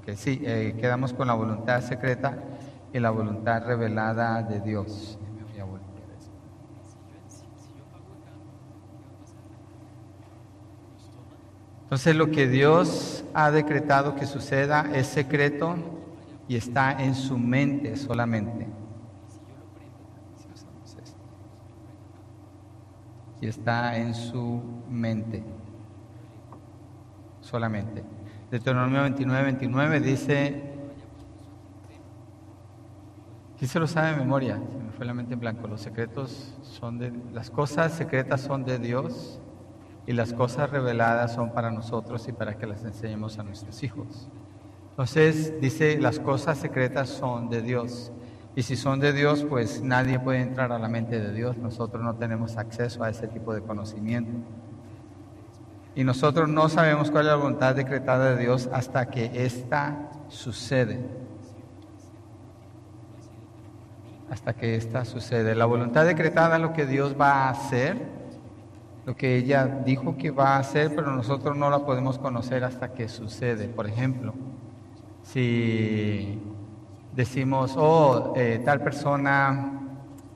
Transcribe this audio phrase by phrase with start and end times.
[0.00, 2.36] Ok, sí, eh, quedamos con la voluntad secreta
[2.92, 5.18] y la voluntad revelada de Dios.
[11.90, 15.74] Entonces lo que Dios ha decretado que suceda es secreto
[16.46, 18.68] y está en su mente solamente.
[23.40, 25.42] Y está en su mente
[27.40, 28.19] solamente.
[28.50, 30.60] Deuteronomio 29, 29 dice,
[33.56, 34.56] ¿quién se lo sabe de memoria?
[34.56, 35.68] Se me fue la mente en blanco.
[35.68, 39.40] Los secretos son de, las cosas secretas son de Dios
[40.04, 44.28] y las cosas reveladas son para nosotros y para que las enseñemos a nuestros hijos.
[44.90, 48.10] Entonces dice, las cosas secretas son de Dios.
[48.56, 51.56] Y si son de Dios, pues nadie puede entrar a la mente de Dios.
[51.56, 54.32] Nosotros no tenemos acceso a ese tipo de conocimiento.
[55.94, 61.00] Y nosotros no sabemos cuál es la voluntad decretada de Dios hasta que ésta sucede.
[64.30, 65.54] Hasta que ésta sucede.
[65.54, 68.20] La voluntad decretada es lo que Dios va a hacer
[69.06, 72.92] lo que ella dijo que va a hacer, pero nosotros no la podemos conocer hasta
[72.92, 73.68] que sucede.
[73.68, 74.34] Por ejemplo,
[75.22, 76.38] si
[77.14, 79.72] decimos, oh, eh, tal persona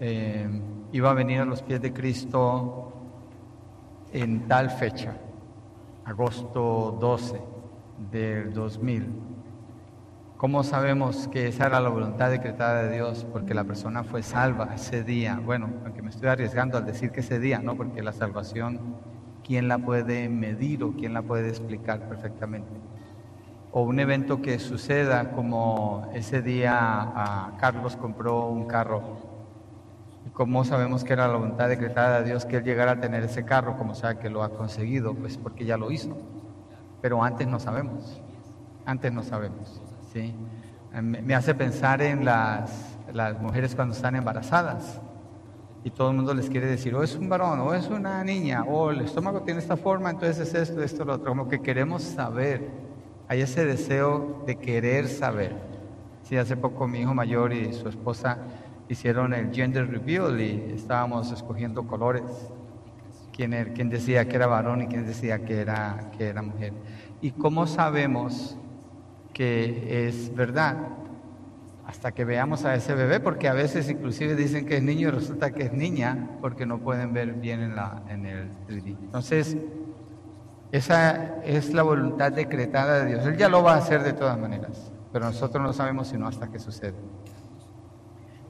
[0.01, 0.49] eh,
[0.93, 2.93] iba a venir a los pies de Cristo
[4.13, 5.15] en tal fecha,
[6.05, 7.41] agosto 12
[8.11, 9.09] del 2000.
[10.37, 13.27] ¿Cómo sabemos que esa era la voluntad decretada de Dios?
[13.33, 15.41] Porque la persona fue salva ese día.
[15.43, 17.77] Bueno, aunque me estoy arriesgando al decir que ese día, ¿no?
[17.77, 18.97] Porque la salvación,
[19.43, 22.69] ¿quién la puede medir o quién la puede explicar perfectamente?
[23.73, 29.34] O un evento que suceda como ese día a Carlos compró un carro.
[30.35, 33.23] ¿Y cómo sabemos que era la voluntad decretada de Dios que él llegara a tener
[33.23, 35.15] ese carro, como sea que lo ha conseguido?
[35.15, 36.17] Pues porque ya lo hizo.
[37.01, 38.21] Pero antes no sabemos.
[38.85, 39.81] Antes no sabemos.
[41.01, 45.01] Me hace pensar en las, las mujeres cuando están embarazadas
[45.85, 48.65] y todo el mundo les quiere decir, o es un varón, o es una niña,
[48.65, 52.03] o el estómago tiene esta forma, entonces es esto, esto, lo otro, como que queremos
[52.03, 52.71] saber,
[53.29, 55.55] hay ese deseo de querer saber.
[56.23, 58.39] Sí, hace poco mi hijo mayor y su esposa
[58.89, 62.23] hicieron el gender reveal y estábamos escogiendo colores,
[63.33, 66.73] quién, er, quién decía que era varón y quién decía que era, que era mujer.
[67.21, 68.59] ¿Y cómo sabemos
[69.35, 70.77] que es verdad.
[71.87, 75.11] Hasta que veamos a ese bebé, porque a veces inclusive dicen que es niño y
[75.11, 78.97] resulta que es niña, porque no pueden ver bien en, la, en el 3D.
[79.03, 79.59] Entonces,
[80.73, 83.27] esa es la voluntad decretada de Dios.
[83.27, 86.51] Él ya lo va a hacer de todas maneras, pero nosotros no sabemos sino hasta
[86.51, 86.95] que sucede.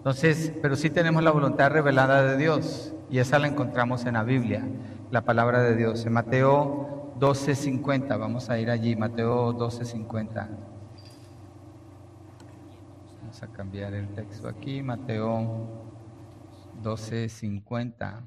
[0.04, 4.22] Entonces, pero sí tenemos la voluntad revelada de Dios, y esa la encontramos en la
[4.22, 4.62] Biblia,
[5.10, 6.04] la palabra de Dios.
[6.04, 10.50] En Mateo 12:50, vamos a ir allí, Mateo 12:50
[13.43, 15.93] a cambiar el texto aquí, Mateo
[16.82, 18.22] 12:50.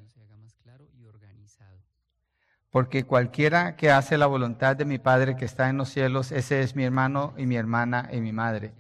[2.69, 6.61] Porque cualquiera que hace la voluntad de mi Padre que está en los cielos, ese
[6.61, 8.75] es mi hermano y mi hermana y mi madre.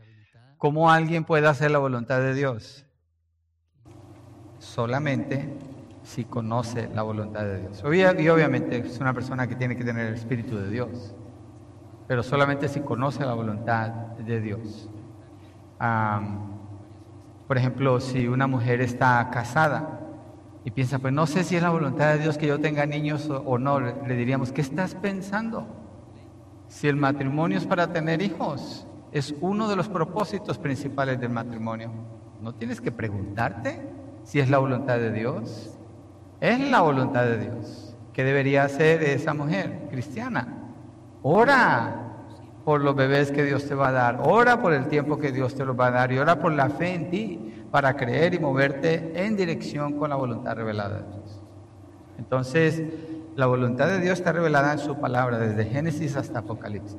[0.57, 2.86] ¿Cómo alguien puede hacer la voluntad de Dios?
[4.73, 5.57] Solamente
[6.03, 7.83] si conoce la voluntad de Dios.
[8.19, 11.15] Y obviamente es una persona que tiene que tener el Espíritu de Dios,
[12.07, 14.89] pero solamente si conoce la voluntad de Dios
[17.47, 20.01] por ejemplo, si una mujer está casada
[20.65, 23.29] y piensa, pues no sé si es la voluntad de Dios que yo tenga niños
[23.29, 25.65] o, no, le, diríamos, ¿qué estás pensando?
[26.67, 31.89] Si el matrimonio es para tener hijos, es uno de los propósitos principales del matrimonio.
[32.41, 33.79] No tienes que preguntarte
[34.27, 35.73] si es la voluntad de Dios.
[36.41, 37.95] Es la voluntad de Dios.
[38.11, 40.65] ¿Qué debería hacer esa mujer cristiana?
[41.23, 41.95] Ora,
[42.65, 45.55] por los bebés que Dios te va a dar, ora por el tiempo que Dios
[45.55, 48.39] te los va a dar y ora por la fe en ti para creer y
[48.39, 51.41] moverte en dirección con la voluntad revelada de Dios.
[52.19, 52.83] Entonces,
[53.37, 56.97] la voluntad de Dios está revelada en su palabra, desde Génesis hasta Apocalipsis.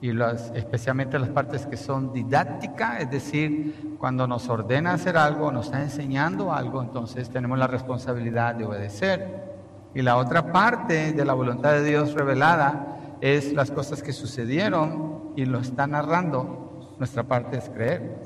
[0.00, 5.50] Y las, especialmente las partes que son didácticas, es decir, cuando nos ordena hacer algo,
[5.50, 9.46] nos está enseñando algo, entonces tenemos la responsabilidad de obedecer.
[9.94, 15.32] Y la otra parte de la voluntad de Dios revelada es las cosas que sucedieron
[15.36, 16.94] y lo está narrando.
[16.98, 18.16] Nuestra parte es creer,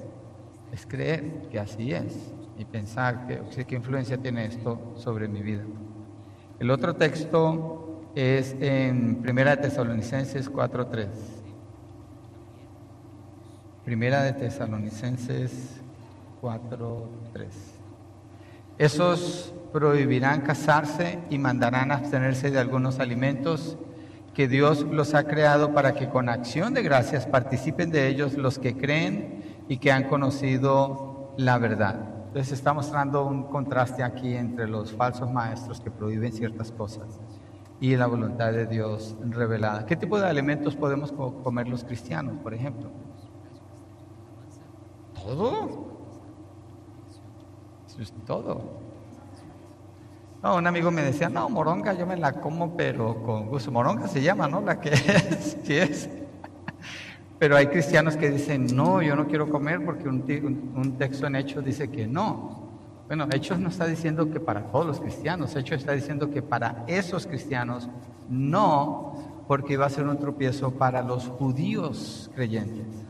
[0.73, 5.63] es creer que así es y pensar que qué influencia tiene esto sobre mi vida.
[6.59, 11.40] El otro texto es en Primera de Tesalonicenses 4.3.
[13.85, 15.81] Primera de Tesalonicenses
[16.43, 17.47] 4.3.
[18.77, 23.79] Esos prohibirán casarse y mandarán abstenerse de algunos alimentos
[24.35, 28.59] que Dios los ha creado para que con acción de gracias participen de ellos los
[28.59, 32.01] que creen y que han conocido la verdad.
[32.27, 37.19] Entonces está mostrando un contraste aquí entre los falsos maestros que prohíben ciertas cosas
[37.81, 39.87] y la voluntad de Dios revelada.
[39.87, 42.91] ¿Qué tipo de alimentos podemos comer los cristianos, por ejemplo?
[45.31, 45.69] Todo.
[48.01, 48.63] es todo.
[50.43, 53.71] No, un amigo me decía, no, moronga yo me la como, pero con gusto.
[53.71, 54.61] Moronga se llama, ¿no?
[54.61, 56.11] La que es, sí es.
[57.39, 61.37] Pero hay cristianos que dicen, no, yo no quiero comer porque un, un, texto en
[61.37, 62.69] Hechos dice que no.
[63.07, 66.83] Bueno, Hechos no está diciendo que para todos los cristianos, Hechos está diciendo que para
[66.89, 67.89] esos cristianos
[68.29, 73.10] no, porque iba a ser un tropiezo para los judíos creyentes.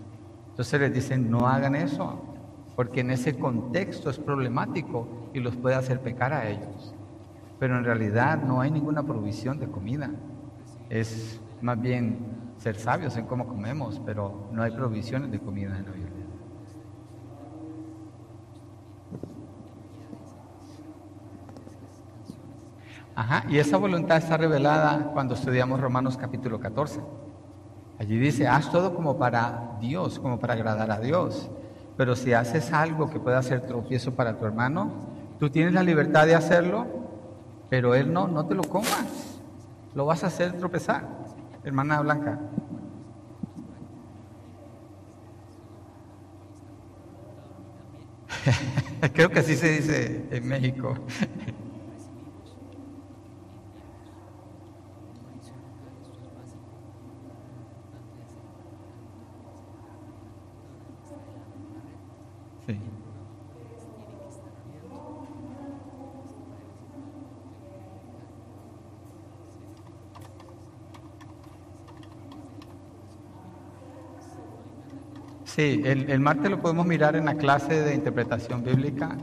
[0.61, 2.23] Entonces les dicen, no hagan eso,
[2.77, 6.95] porque en ese contexto es problemático y los puede hacer pecar a ellos
[7.61, 10.11] pero en realidad no hay ninguna provisión de comida.
[10.89, 12.19] Es más bien
[12.57, 16.25] ser sabios en cómo comemos, pero no hay provisiones de comida en la Biblia.
[23.15, 27.03] Ajá, y esa voluntad está revelada cuando estudiamos Romanos capítulo 14.
[28.01, 31.51] Allí dice, haz todo como para Dios, como para agradar a Dios.
[31.99, 34.91] Pero si haces algo que pueda ser tropiezo para tu hermano,
[35.39, 36.87] tú tienes la libertad de hacerlo,
[37.69, 39.39] pero él no, no te lo comas.
[39.95, 41.07] Lo vas a hacer tropezar,
[41.63, 42.41] hermana Blanca.
[49.13, 50.95] Creo que así se dice en México.
[75.61, 79.19] Sí, el, martes lo podemos mirar en la clase de interpretación bíblica.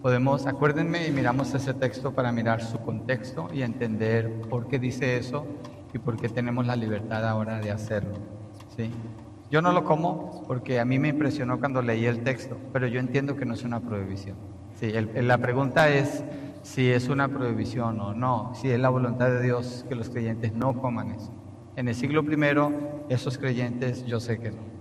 [0.00, 5.16] Podemos, acuérdenme y miramos ese texto para mirar su contexto y entender por qué dice
[5.16, 5.44] eso
[5.92, 8.14] y por qué tenemos la libertad ahora de hacerlo.
[8.76, 8.92] ¿sí?
[9.50, 13.00] Yo no lo como porque a mí me impresionó cuando leí el texto, pero yo
[13.00, 14.36] entiendo que no es una prohibición.
[14.76, 16.22] Sí, la pregunta es
[16.62, 20.52] si es una prohibición o no, si es la voluntad de Dios que los creyentes
[20.52, 21.32] no coman eso.
[21.74, 22.70] En el siglo primero,
[23.08, 24.71] esos creyentes yo sé que no.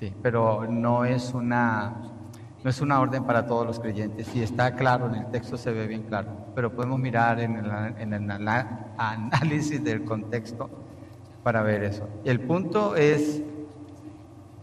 [0.00, 2.10] Sí, pero no es una
[2.62, 4.34] no es una orden para todos los creyentes.
[4.34, 7.70] Y está claro, en el texto se ve bien claro, pero podemos mirar en el,
[7.98, 8.48] en el
[8.98, 10.68] análisis del contexto
[11.42, 12.08] para ver eso.
[12.24, 13.42] El punto es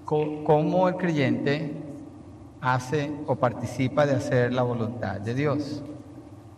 [0.06, 1.76] cómo el creyente
[2.62, 5.84] hace o participa de hacer la voluntad de Dios.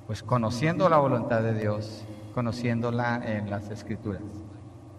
[0.07, 4.21] Pues conociendo la voluntad de Dios, conociéndola en las escrituras.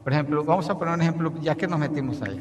[0.04, 2.40] Por ejemplo, vamos a poner un ejemplo, ya que nos metimos ahí.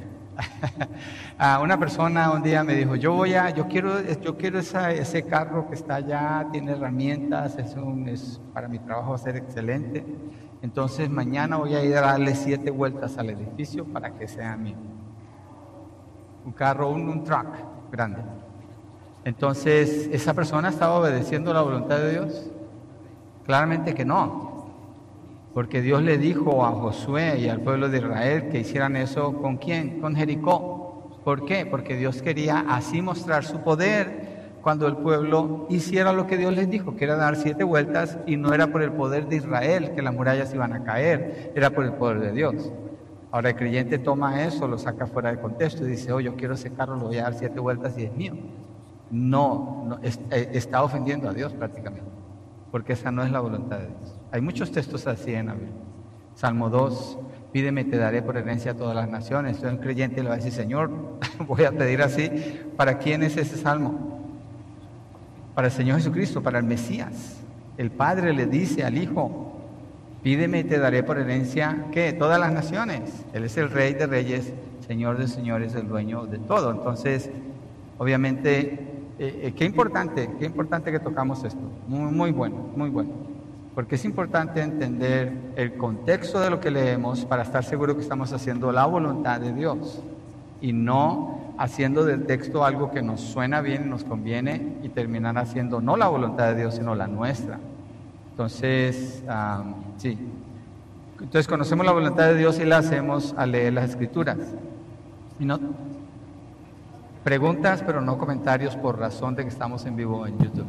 [1.37, 5.23] A una persona un día me dijo, yo voy a, yo quiero, yo quiero ese
[5.25, 9.35] carro que está allá, tiene herramientas, es, un, es para mi trabajo va a ser
[9.35, 10.05] excelente.
[10.61, 14.77] Entonces mañana voy a ir a darle siete vueltas al edificio para que sea mío.
[16.45, 17.47] Un carro, un, un truck
[17.91, 18.21] grande.
[19.25, 22.49] Entonces, ¿esa persona estaba obedeciendo la voluntad de Dios?
[23.45, 24.48] Claramente que no.
[25.59, 29.57] Porque Dios le dijo a Josué y al pueblo de Israel que hicieran eso con
[29.57, 29.99] quién?
[29.99, 31.19] Con Jericó.
[31.25, 31.65] ¿Por qué?
[31.65, 36.69] Porque Dios quería así mostrar su poder cuando el pueblo hiciera lo que Dios les
[36.69, 40.01] dijo, que era dar siete vueltas y no era por el poder de Israel que
[40.01, 42.71] las murallas iban a caer, era por el poder de Dios.
[43.29, 46.53] Ahora el creyente toma eso, lo saca fuera de contexto y dice, oh, yo quiero
[46.53, 48.31] ese carro, lo voy a dar siete vueltas y es mío.
[49.11, 52.09] No, no eh, está ofendiendo a Dios prácticamente,
[52.71, 54.18] porque esa no es la voluntad de Dios.
[54.31, 55.73] Hay muchos textos así en la Biblia.
[56.35, 57.17] Salmo 2,
[57.51, 59.55] pídeme, te daré por herencia a todas las naciones.
[59.55, 60.91] Entonces un creyente le va a decir, Señor,
[61.47, 62.29] voy a pedir así.
[62.77, 64.19] ¿Para quién es ese salmo?
[65.55, 67.37] Para el Señor Jesucristo, para el Mesías.
[67.77, 69.57] El Padre le dice al Hijo,
[70.21, 72.13] pídeme y te daré por herencia, ¿qué?
[72.13, 73.25] Todas las naciones.
[73.33, 74.53] Él es el Rey de Reyes,
[74.85, 76.69] Señor de Señores, el dueño de todo.
[76.69, 77.31] Entonces,
[77.97, 78.57] obviamente,
[79.17, 81.61] eh, eh, qué importante, qué importante que tocamos esto.
[81.87, 83.38] Muy bueno, muy bueno
[83.79, 88.33] porque es importante entender el contexto de lo que leemos para estar seguro que estamos
[88.33, 90.01] haciendo la voluntad de Dios
[90.59, 95.79] y no haciendo del texto algo que nos suena bien nos conviene y terminar haciendo
[95.79, 97.57] no la voluntad de Dios, sino la nuestra.
[98.31, 99.23] Entonces,
[99.95, 100.17] sí.
[101.13, 104.39] Entonces conocemos la voluntad de Dios y la hacemos al leer las escrituras.
[105.39, 105.57] Y no
[107.23, 110.67] preguntas, pero no comentarios por razón de que estamos en vivo en YouTube.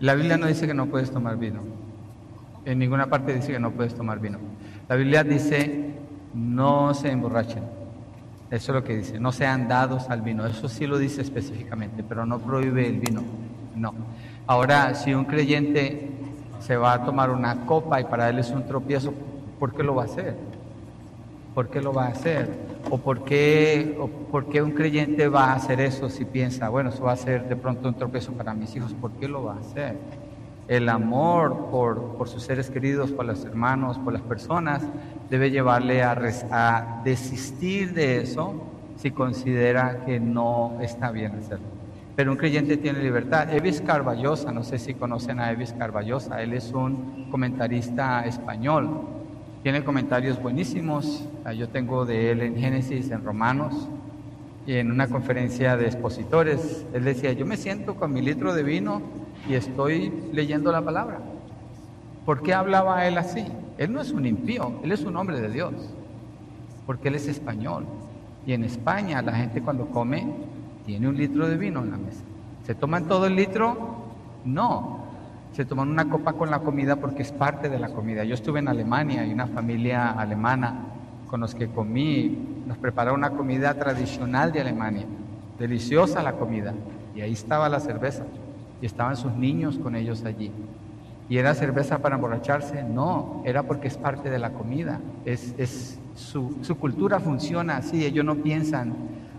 [0.00, 1.60] La Biblia no dice que no puedes tomar vino.
[2.64, 4.38] En ninguna parte dice que no puedes tomar vino.
[4.88, 5.94] La Biblia dice
[6.34, 7.62] no se emborrachen.
[8.50, 10.46] Eso es lo que dice, no sean dados al vino.
[10.46, 13.22] Eso sí lo dice específicamente, pero no prohíbe el vino.
[13.76, 13.94] No.
[14.46, 16.10] Ahora, si un creyente
[16.58, 19.14] se va a tomar una copa y para él es un tropiezo,
[19.58, 20.34] ¿por qué lo va a hacer?
[21.54, 22.48] ¿Por qué lo va a hacer?
[22.88, 26.90] ¿O por qué, o por qué un creyente va a hacer eso si piensa, bueno,
[26.90, 28.94] eso va a ser de pronto un tropiezo para mis hijos?
[28.94, 29.96] ¿Por qué lo va a hacer?
[30.66, 34.82] El amor por, por sus seres queridos, por los hermanos, por las personas,
[35.28, 36.18] debe llevarle a,
[36.50, 38.54] a desistir de eso
[38.96, 41.66] si considera que no está bien hacerlo.
[42.16, 43.52] Pero un creyente tiene libertad.
[43.52, 49.06] Evis Carballosa, no sé si conocen a Evis Carballosa, él es un comentarista español
[49.62, 51.22] tiene comentarios buenísimos.
[51.42, 53.88] Ah, yo tengo de él en Génesis, en Romanos,
[54.66, 56.86] y en una conferencia de expositores.
[56.92, 59.00] Él decía, yo me siento con mi litro de vino
[59.48, 61.18] y estoy leyendo la palabra.
[62.26, 63.46] ¿Por qué hablaba él así?
[63.78, 65.72] Él no es un impío, él es un hombre de Dios,
[66.84, 67.86] porque él es español.
[68.46, 70.26] Y en España la gente cuando come
[70.84, 72.22] tiene un litro de vino en la mesa.
[72.66, 74.04] ¿Se toman todo el litro?
[74.44, 75.04] No,
[75.52, 78.24] se toman una copa con la comida porque es parte de la comida.
[78.24, 80.99] Yo estuve en Alemania y una familia alemana
[81.30, 85.06] con los que comí, nos prepararon una comida tradicional de Alemania,
[85.58, 86.74] deliciosa la comida,
[87.14, 88.24] y ahí estaba la cerveza,
[88.82, 90.50] y estaban sus niños con ellos allí.
[91.28, 92.82] ¿Y era cerveza para emborracharse?
[92.82, 98.04] No, era porque es parte de la comida, es, es su, su cultura funciona así,
[98.04, 98.92] ellos no piensan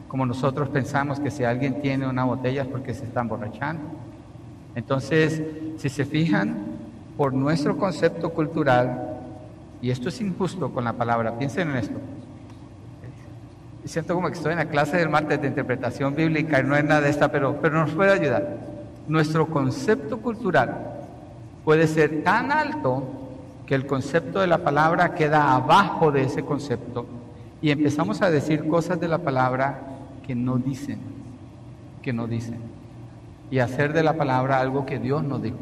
[0.07, 3.83] como nosotros pensamos que si alguien tiene una botella es porque se está emborrachando.
[4.75, 5.41] Entonces,
[5.77, 6.55] si se fijan,
[7.17, 9.20] por nuestro concepto cultural,
[9.81, 12.00] y esto es injusto con la palabra, piensen en esto.
[13.85, 16.83] Siento como que estoy en la clase del martes de interpretación bíblica y no es
[16.83, 18.57] nada de esta, pero, pero nos puede ayudar.
[19.07, 20.77] Nuestro concepto cultural
[21.65, 23.03] puede ser tan alto
[23.65, 27.07] que el concepto de la palabra queda abajo de ese concepto
[27.61, 29.81] y empezamos a decir cosas de la palabra
[30.25, 31.00] que no dicen,
[32.03, 32.71] que no dicen
[33.51, 35.59] y hacer de la palabra algo que Dios nos dijo.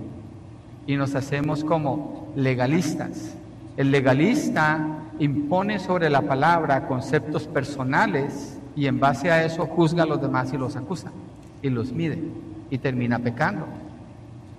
[0.85, 3.35] Y nos hacemos como legalistas.
[3.79, 4.77] El legalista
[5.19, 10.51] impone sobre la palabra conceptos personales y en base a eso juzga a los demás
[10.51, 11.13] y los acusa
[11.62, 12.21] y los mide
[12.69, 13.65] y termina pecando.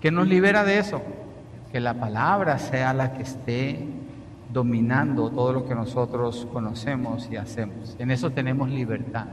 [0.00, 1.02] ¿Qué nos libera de eso?
[1.70, 3.86] Que la palabra sea la que esté
[4.54, 7.96] dominando todo lo que nosotros conocemos y hacemos.
[7.98, 9.26] En eso tenemos libertad.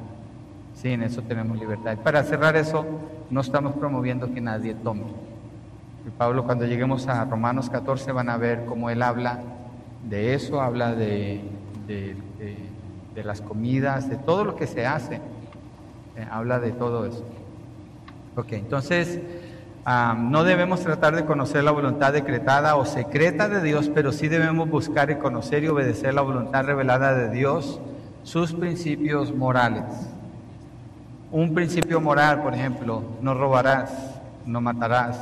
[0.76, 1.94] Sí, en eso tenemos libertad.
[1.94, 2.86] Y para cerrar eso,
[3.30, 5.06] no estamos promoviendo que nadie tome.
[6.06, 9.40] Y Pablo, cuando lleguemos a Romanos 14, van a ver cómo él habla
[10.10, 11.42] de eso, habla de,
[11.88, 15.16] de, las comidas, de todo lo que se hace.
[15.16, 17.24] Eh, habla de todo eso.
[18.36, 19.20] Ok, entonces,
[20.18, 24.70] no debemos tratar de conocer la voluntad decretada o secreta de Dios, pero sí debemos
[24.70, 27.80] buscar y conocer y obedecer la voluntad revelada de Dios,
[28.24, 29.86] sus principios morales.
[31.32, 33.92] Un principio moral, por ejemplo, no robarás,
[34.46, 35.20] no matarás,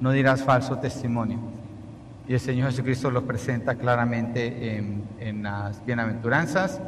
[0.00, 1.57] no dirás falso testimonio.
[2.28, 4.76] Y el Señor Jesucristo lo presenta claramente
[5.18, 6.78] en, las bienaventuranzas.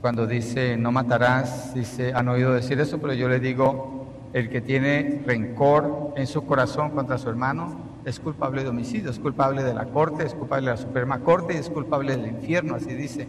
[0.00, 4.60] Cuando dice no matarás, dice, han oído decir eso, pero yo le digo, el que
[4.60, 9.72] tiene rencor en su corazón contra su hermano es culpable de homicidio, es culpable de
[9.72, 13.28] la corte, es culpable de la Suprema Corte y es culpable del infierno, así dice.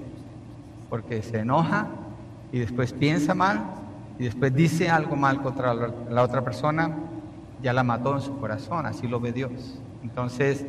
[0.89, 1.87] Porque se enoja
[2.51, 3.61] y después piensa mal
[4.17, 6.95] y después dice algo mal contra la otra persona,
[7.61, 9.79] ya la mató en su corazón, así lo ve Dios.
[10.01, 10.65] Entonces,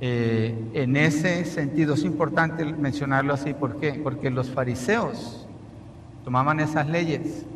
[0.00, 3.94] eh, en ese sentido es importante mencionarlo así, ¿por qué?
[3.94, 5.46] Porque los fariseos
[6.24, 7.46] tomaban esas leyes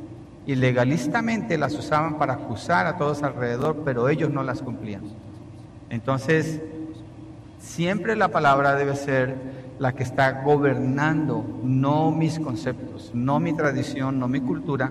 [0.44, 5.02] y legalistamente las usaban para acusar a todos alrededor, pero ellos no las cumplían.
[5.88, 6.60] Entonces,
[7.58, 9.36] siempre la palabra debe ser
[9.78, 14.90] la que está gobernando, no mis conceptos, no mi tradición, no mi cultura,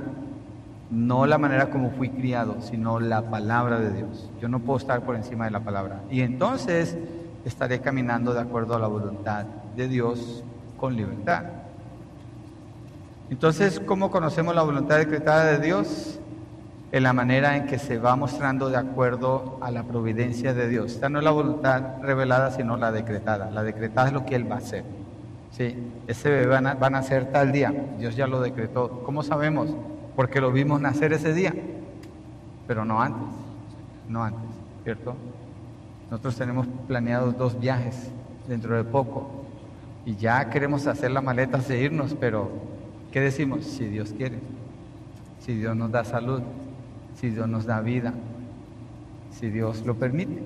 [0.89, 4.29] no la manera como fui criado, sino la palabra de Dios.
[4.41, 6.01] Yo no puedo estar por encima de la palabra.
[6.09, 6.97] Y entonces
[7.45, 9.45] estaré caminando de acuerdo a la voluntad
[9.75, 10.43] de Dios
[10.77, 11.43] con libertad.
[13.29, 16.19] Entonces, ¿cómo conocemos la voluntad decretada de Dios?
[16.91, 20.93] en la manera en que se va mostrando de acuerdo a la providencia de Dios.
[20.93, 23.49] Esta no es la voluntad revelada, sino la decretada.
[23.49, 24.83] La decretada es lo que Él va a hacer.
[25.51, 25.75] Sí,
[26.07, 29.03] ese bebé va a, nacer tal día, Dios ya lo decretó.
[29.05, 29.69] ¿Cómo sabemos?
[30.15, 31.53] Porque lo vimos nacer ese día,
[32.67, 33.27] pero no antes,
[34.07, 34.49] no antes,
[34.83, 35.15] ¿cierto?
[36.11, 38.11] Nosotros tenemos planeados dos viajes
[38.45, 39.45] dentro de poco
[40.05, 42.51] y ya queremos hacer la maleta de irnos, pero
[43.13, 43.63] ¿qué decimos?
[43.63, 44.39] Si Dios quiere,
[45.39, 46.41] si Dios nos da salud,
[47.15, 48.13] si Dios nos da vida.
[49.31, 50.43] si Dios lo permite.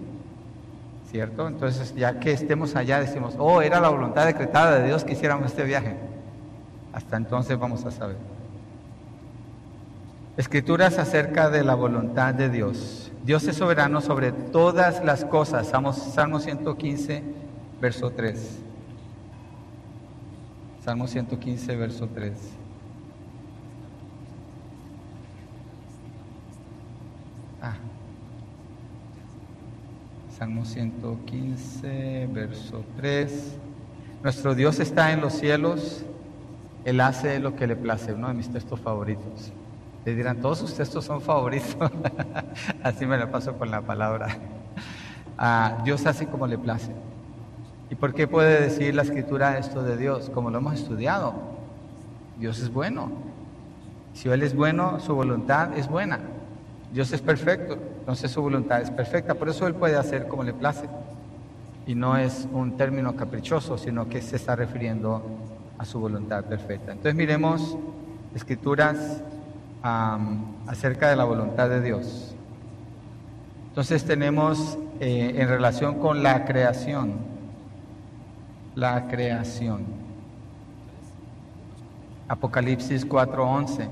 [1.09, 1.47] ¿Cierto?
[1.47, 5.47] Entonces, ya que estemos allá, decimos, oh, era la voluntad decretada de Dios que hiciéramos
[5.47, 5.95] este viaje.
[6.93, 8.17] Hasta entonces vamos a saber.
[10.37, 13.04] Escrituras acerca de la voluntad de Dios.
[13.25, 15.67] Dios es soberano sobre todas las cosas.
[15.69, 17.23] Salmo 115,
[17.81, 18.59] verso 3.
[20.83, 22.33] Salmo 115, verso 3.
[27.63, 27.73] Ah.
[30.37, 33.57] Salmo 115, verso 3.
[34.21, 36.05] Nuestro Dios está en los cielos,
[36.83, 39.51] Él hace lo que le place, uno de mis textos favoritos.
[40.05, 41.91] Le dirán, todos sus textos son favoritos.
[42.83, 44.37] Así me lo paso con la palabra.
[45.83, 46.91] Dios hace como le place.
[47.89, 50.29] ¿Y por qué puede decir la escritura esto de Dios?
[50.29, 51.33] Como lo hemos estudiado.
[52.37, 53.11] Dios es bueno.
[54.13, 56.19] Si Él es bueno, su voluntad es buena.
[56.93, 59.33] Dios es perfecto, entonces su voluntad es perfecta.
[59.33, 60.87] Por eso Él puede hacer como le place.
[61.85, 65.21] Y no es un término caprichoso, sino que se está refiriendo
[65.77, 66.93] a su voluntad perfecta.
[66.93, 67.77] Entonces miremos
[68.33, 69.21] escrituras
[69.85, 72.35] acerca de la voluntad de Dios.
[73.67, 77.13] Entonces tenemos eh, en relación con la creación,
[78.73, 79.85] la creación.
[82.27, 83.87] Apocalipsis 4:11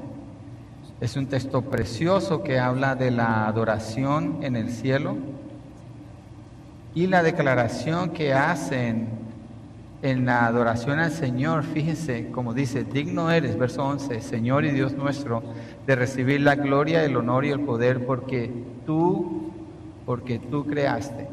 [0.99, 5.17] es un texto precioso que habla de la adoración en el cielo
[6.95, 9.09] y la declaración que hacen
[10.03, 14.93] en la adoración al Señor, fíjense, como dice, digno eres, verso 11, Señor y Dios
[14.93, 15.41] nuestro,
[15.85, 18.51] de recibir la gloria, el honor y el poder, porque
[18.85, 19.51] tú,
[20.05, 21.27] porque tú creaste.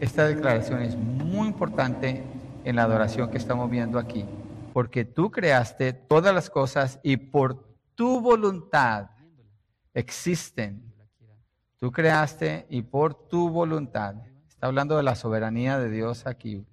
[0.00, 2.22] Esta declaración es muy importante
[2.64, 4.24] en la adoración que estamos viendo aquí,
[4.72, 7.64] porque tú creaste todas las cosas y por
[7.94, 9.10] tu voluntad
[9.94, 10.82] existen.
[11.78, 14.16] Tú creaste y por tu voluntad.
[14.48, 16.64] Está hablando de la soberanía de Dios aquí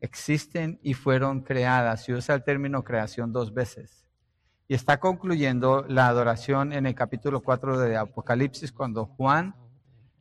[0.00, 2.08] existen y fueron creadas.
[2.08, 4.05] Y usa el término creación dos veces.
[4.68, 9.54] Y está concluyendo la adoración en el capítulo 4 de Apocalipsis, cuando Juan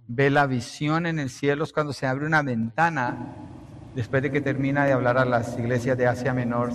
[0.08, 3.34] ve la visión en el cielo, es cuando se abre una ventana,
[3.96, 6.72] después de que termina de hablar a las iglesias de Asia Menor.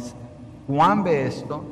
[0.66, 1.64] Juan ve esto,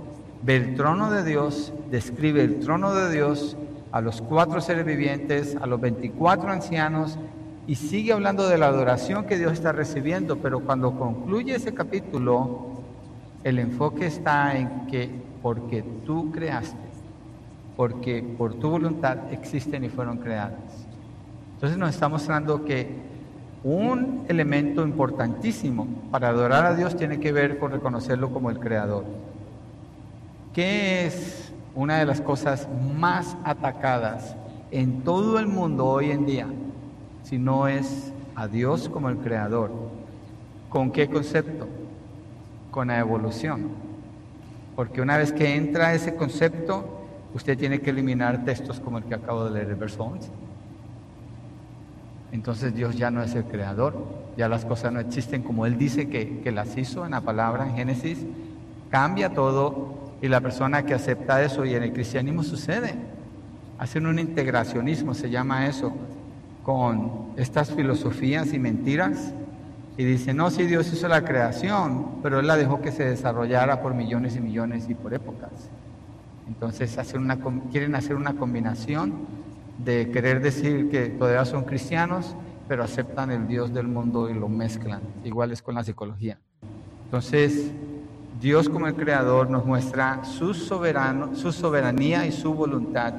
[0.42, 3.56] ve el trono de Dios, describe el trono de Dios,
[3.90, 7.18] a los cuatro seres vivientes, a los 24 ancianos
[7.66, 12.82] y sigue hablando de la adoración que Dios está recibiendo, pero cuando concluye ese capítulo,
[13.42, 16.76] el enfoque está en que porque tú creaste,
[17.76, 20.86] porque por tu voluntad existen y fueron creadas.
[21.54, 22.88] Entonces nos está mostrando que
[23.64, 29.04] un elemento importantísimo para adorar a Dios tiene que ver con reconocerlo como el creador.
[30.52, 34.36] ¿Qué es una de las cosas más atacadas
[34.70, 36.46] en todo el mundo hoy en día?
[37.28, 39.70] si no es a Dios como el creador.
[40.70, 41.68] ¿Con qué concepto?
[42.70, 43.68] Con la evolución.
[44.78, 47.00] Porque una vez que entra ese concepto,
[47.34, 50.30] usted tiene que eliminar textos como el que acabo de leer, el verso 11.
[52.30, 53.96] Entonces Dios ya no es el creador,
[54.36, 57.66] ya las cosas no existen como Él dice que, que las hizo en la palabra
[57.66, 58.24] en Génesis,
[58.88, 62.94] cambia todo y la persona que acepta eso y en el cristianismo sucede.
[63.80, 65.92] Hacen un integracionismo, se llama eso,
[66.62, 69.32] con estas filosofías y mentiras
[69.98, 73.82] y dice, no, si Dios hizo la creación, pero Él la dejó que se desarrollara
[73.82, 75.50] por millones y millones y por épocas.
[76.46, 77.36] Entonces hacen una,
[77.72, 79.26] quieren hacer una combinación
[79.76, 82.36] de querer decir que todavía son cristianos,
[82.68, 86.38] pero aceptan el Dios del mundo y lo mezclan, igual es con la psicología.
[87.06, 87.72] Entonces,
[88.40, 93.14] Dios como el Creador nos muestra su, soberano, su soberanía y su voluntad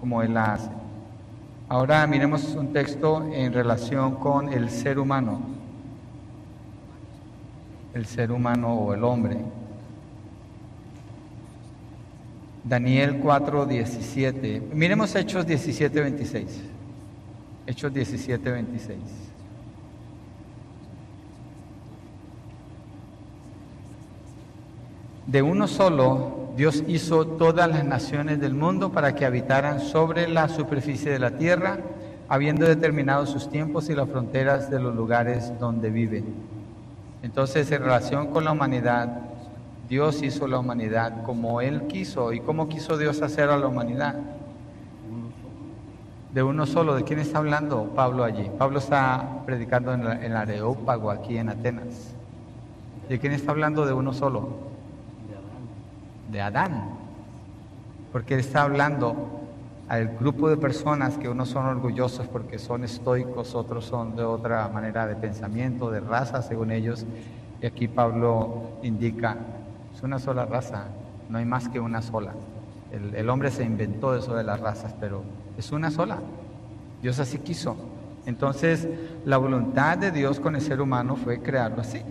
[0.00, 0.70] como Él la hace.
[1.68, 5.61] Ahora miremos un texto en relación con el ser humano,
[7.94, 9.38] el ser humano o el hombre.
[12.64, 14.62] Daniel 4, 17.
[14.72, 16.62] Miremos Hechos 17, 26.
[17.66, 18.98] Hechos 17, 26.
[25.26, 30.48] De uno solo Dios hizo todas las naciones del mundo para que habitaran sobre la
[30.48, 31.78] superficie de la tierra,
[32.28, 36.61] habiendo determinado sus tiempos y las fronteras de los lugares donde viven.
[37.22, 39.08] Entonces, en relación con la humanidad,
[39.88, 42.32] Dios hizo la humanidad como Él quiso.
[42.32, 44.16] ¿Y cómo quiso Dios hacer a la humanidad?
[46.32, 46.94] De uno solo.
[46.94, 48.50] ¿De quién está hablando Pablo allí?
[48.58, 52.14] Pablo está predicando en, el Areópago, aquí en Atenas.
[53.08, 54.72] ¿De quién está hablando de uno solo?
[56.32, 56.88] de Adán,
[58.10, 59.41] porque él está hablando
[59.88, 64.68] al grupo de personas que unos son orgullosos porque son estoicos, otros son de otra
[64.68, 67.04] manera de pensamiento, de raza según ellos.
[67.60, 69.36] Y aquí Pablo indica,
[69.94, 70.86] es una sola raza,
[71.28, 72.32] no hay más que una sola.
[72.90, 75.22] El, hombre se inventó eso de las razas, pero
[75.56, 76.18] es una sola.
[77.00, 77.74] Dios así quiso.
[78.26, 78.86] Entonces,
[79.24, 82.02] la voluntad de Dios con el ser humano fue crearlo así.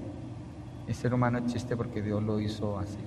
[0.87, 2.97] El ser humano existe porque Dios lo hizo así.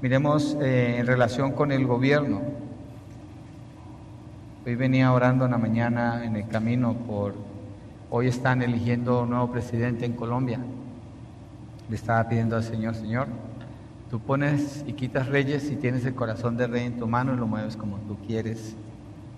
[0.00, 2.40] Miremos eh, en relación con el gobierno.
[4.68, 7.32] Hoy venía orando en la mañana en el camino por,
[8.10, 10.60] hoy están eligiendo un nuevo presidente en Colombia.
[11.88, 13.28] Le estaba pidiendo al Señor, Señor,
[14.10, 17.38] tú pones y quitas reyes y tienes el corazón de rey en tu mano y
[17.38, 18.76] lo mueves como tú quieres.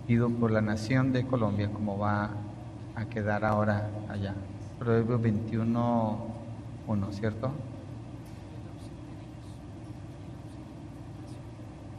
[0.09, 2.31] Pido por la nación de Colombia como va
[2.97, 4.35] a quedar ahora allá.
[4.81, 6.27] Proverbio 21,
[6.89, 7.53] 1, ¿cierto?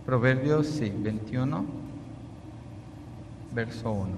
[0.06, 1.81] Proverbios, sí, 21
[3.54, 4.10] verso 1.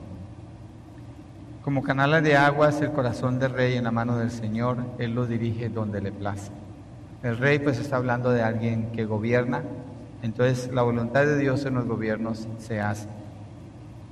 [1.63, 5.25] Como canales de aguas el corazón del rey en la mano del Señor, Él lo
[5.25, 6.51] dirige donde le place.
[7.23, 9.63] El rey pues está hablando de alguien que gobierna,
[10.21, 13.07] entonces la voluntad de Dios en los gobiernos se hace.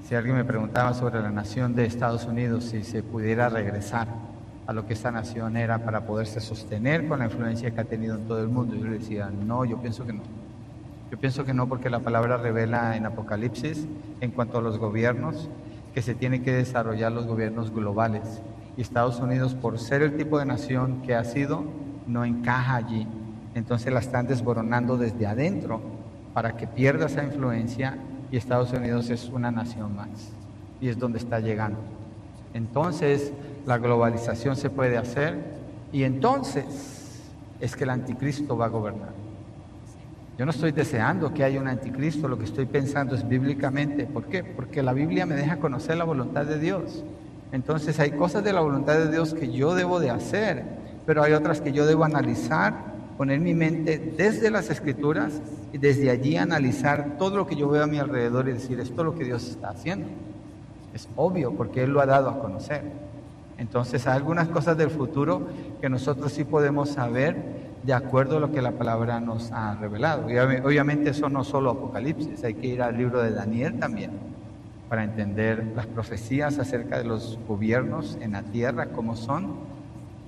[0.07, 4.07] Si alguien me preguntaba sobre la nación de Estados Unidos, si se pudiera regresar
[4.65, 8.15] a lo que esta nación era para poderse sostener con la influencia que ha tenido
[8.15, 10.40] en todo el mundo, yo le decía, no, yo pienso que no.
[11.11, 13.85] Yo pienso que no, porque la palabra revela en Apocalipsis,
[14.21, 15.49] en cuanto a los gobiernos,
[15.93, 18.41] que se tienen que desarrollar los gobiernos globales.
[18.77, 21.65] Y Estados Unidos, por ser el tipo de nación que ha sido,
[22.07, 23.05] no encaja allí.
[23.55, 25.81] Entonces la están desboronando desde adentro
[26.33, 27.97] para que pierda esa influencia
[28.31, 30.31] y Estados Unidos es una nación más.
[30.79, 31.79] Y es donde está llegando.
[32.53, 33.33] Entonces
[33.65, 35.37] la globalización se puede hacer
[35.91, 37.21] y entonces
[37.59, 39.20] es que el anticristo va a gobernar.
[40.37, 44.05] Yo no estoy deseando que haya un anticristo, lo que estoy pensando es bíblicamente.
[44.05, 44.43] ¿Por qué?
[44.43, 47.03] Porque la Biblia me deja conocer la voluntad de Dios.
[47.51, 50.63] Entonces hay cosas de la voluntad de Dios que yo debo de hacer,
[51.05, 52.73] pero hay otras que yo debo analizar,
[53.17, 55.41] poner mi mente desde las escrituras
[55.73, 59.01] y desde allí analizar todo lo que yo veo a mi alrededor y decir, esto
[59.01, 60.07] es lo que Dios está haciendo.
[60.93, 62.83] Es obvio porque Él lo ha dado a conocer.
[63.57, 65.47] Entonces hay algunas cosas del futuro
[65.81, 70.29] que nosotros sí podemos saber de acuerdo a lo que la palabra nos ha revelado.
[70.29, 74.11] Y obviamente eso no solo Apocalipsis, hay que ir al libro de Daniel también
[74.87, 79.55] para entender las profecías acerca de los gobiernos en la tierra, cómo son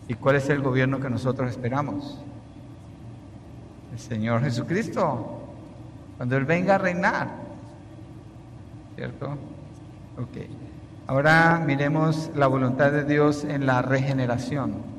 [0.07, 2.19] y cuál es el gobierno que nosotros esperamos.
[3.91, 5.41] El Señor Jesucristo,
[6.17, 7.27] cuando Él venga a reinar.
[8.95, 9.27] ¿Cierto?
[10.17, 10.47] Ok.
[11.07, 14.92] Ahora miremos la voluntad de Dios en la regeneración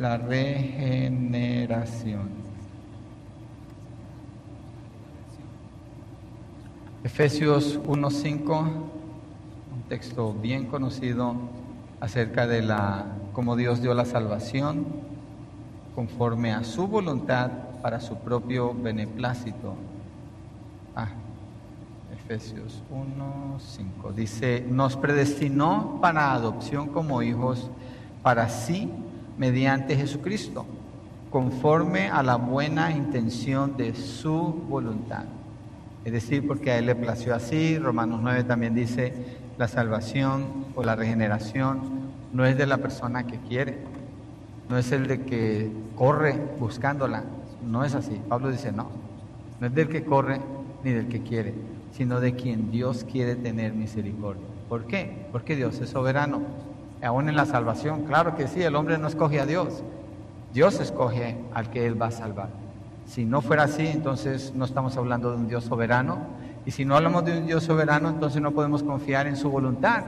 [0.00, 2.30] la regeneración.
[7.04, 11.34] Efesios 1.5, un texto bien conocido
[12.00, 14.86] acerca de la cómo Dios dio la salvación
[15.94, 17.50] conforme a su voluntad
[17.82, 19.74] para su propio beneplácito.
[20.96, 21.08] Ah,
[22.14, 27.70] Efesios 1.5 dice, nos predestinó para adopción como hijos
[28.22, 28.90] para sí
[29.40, 30.66] mediante Jesucristo,
[31.30, 35.24] conforme a la buena intención de su voluntad.
[36.04, 39.14] Es decir, porque a Él le plació así, Romanos 9 también dice,
[39.56, 41.80] la salvación o la regeneración
[42.34, 43.78] no es de la persona que quiere,
[44.68, 47.24] no es el de que corre buscándola,
[47.66, 48.20] no es así.
[48.28, 48.90] Pablo dice, no,
[49.58, 50.38] no es del que corre
[50.84, 51.54] ni del que quiere,
[51.92, 54.44] sino de quien Dios quiere tener misericordia.
[54.68, 55.28] ¿Por qué?
[55.32, 56.42] Porque Dios es soberano
[57.02, 58.04] aún en la salvación.
[58.04, 59.82] Claro que sí, el hombre no escoge a Dios,
[60.52, 62.48] Dios escoge al que Él va a salvar.
[63.06, 66.18] Si no fuera así, entonces no estamos hablando de un Dios soberano.
[66.64, 70.04] Y si no hablamos de un Dios soberano, entonces no podemos confiar en su voluntad.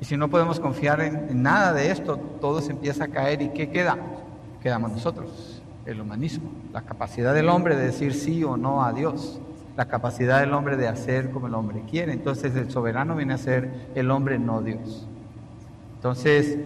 [0.00, 3.42] Y si no podemos confiar en, nada de esto, todo se empieza a caer.
[3.42, 3.96] ¿Y qué queda?
[4.62, 9.40] Quedamos nosotros, el humanismo, la capacidad del hombre de decir sí o no a Dios,
[9.76, 12.12] la capacidad del hombre de hacer como el hombre quiere.
[12.12, 15.06] Entonces el soberano viene a ser el hombre, no Dios.
[15.96, 16.58] Entonces,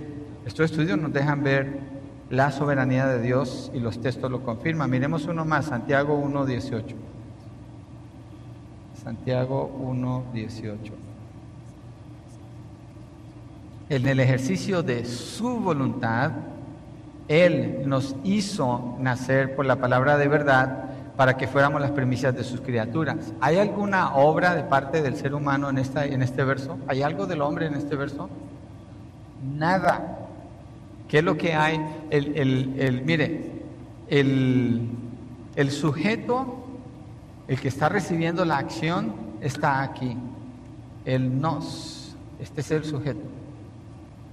[0.45, 1.81] estos estudios nos dejan ver
[2.31, 4.89] la soberanía de Dios y los textos lo confirman.
[4.89, 6.95] Miremos uno más, Santiago 1.18.
[9.03, 10.93] Santiago 1.18.
[13.89, 16.31] En el ejercicio de su voluntad,
[17.27, 20.85] Él nos hizo nacer por la palabra de verdad
[21.17, 23.17] para que fuéramos las primicias de sus criaturas.
[23.41, 26.79] ¿Hay alguna obra de parte del ser humano en, esta, en este verso?
[26.87, 28.31] ¿Hay algo del hombre en este verso?
[29.43, 30.19] Nada.
[31.09, 31.81] ¿Qué es lo que hay?
[32.11, 33.53] El, mire,
[34.09, 34.89] el,
[35.57, 36.57] el sujeto,
[37.49, 40.17] El que está recibiendo la acción está aquí.
[41.05, 43.27] El nos, este es el sujeto.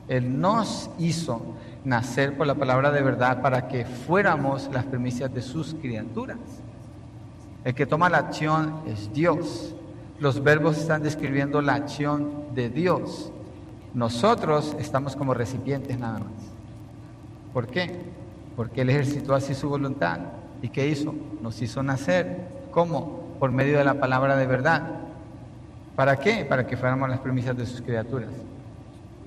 [0.07, 1.41] Él nos hizo
[1.83, 6.37] nacer por la palabra de verdad para que fuéramos las primicias de sus criaturas.
[7.63, 9.73] El que toma la acción es Dios.
[10.19, 13.31] Los verbos están describiendo la acción de Dios.
[13.97, 16.51] Nosotros estamos como recipientes nada más.
[17.51, 17.99] ¿Por qué?
[18.55, 20.19] Porque Él ejercitó así su voluntad.
[20.61, 21.15] ¿Y qué hizo?
[21.41, 22.47] Nos hizo nacer.
[22.69, 23.23] ¿Cómo?
[23.39, 24.87] Por medio de la palabra de verdad.
[25.95, 26.45] ¿Para qué?
[26.45, 28.29] Para que fuéramos las premisas de sus criaturas.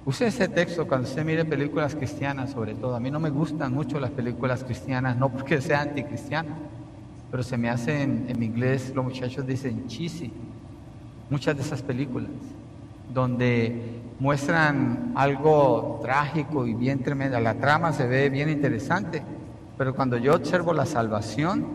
[0.07, 2.95] Use ese texto cuando usted mire películas cristianas, sobre todo.
[2.95, 6.57] A mí no me gustan mucho las películas cristianas, no porque sea anticristiana,
[7.29, 10.33] pero se me hacen, en inglés los muchachos dicen cheesy.
[11.29, 12.31] Muchas de esas películas,
[13.13, 17.41] donde muestran algo trágico y bien tremendo.
[17.41, 19.23] La trama se ve bien interesante,
[19.79, 21.67] pero cuando yo observo la salvación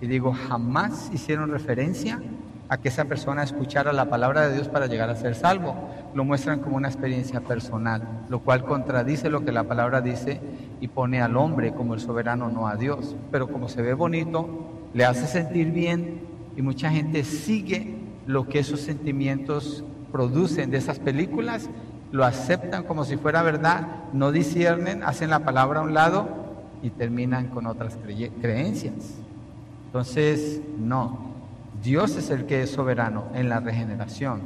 [0.00, 2.20] y digo, jamás hicieron referencia
[2.68, 5.74] a que esa persona escuchara la palabra de Dios para llegar a ser salvo.
[6.14, 10.40] Lo muestran como una experiencia personal, lo cual contradice lo que la palabra dice
[10.80, 13.16] y pone al hombre como el soberano, no a Dios.
[13.32, 14.48] Pero como se ve bonito,
[14.94, 16.20] le hace sentir bien
[16.56, 17.96] y mucha gente sigue
[18.26, 21.68] lo que esos sentimientos producen de esas películas
[22.10, 26.28] lo aceptan como si fuera verdad, no disciernen, hacen la palabra a un lado
[26.82, 27.98] y terminan con otras
[28.40, 29.16] creencias.
[29.86, 31.34] Entonces, no,
[31.82, 34.40] Dios es el que es soberano en la regeneración,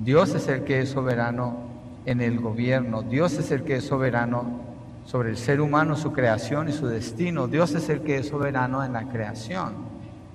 [0.00, 1.68] Dios es el que es soberano
[2.04, 4.68] en el gobierno, Dios es el que es soberano
[5.04, 8.84] sobre el ser humano, su creación y su destino, Dios es el que es soberano
[8.84, 9.74] en la creación,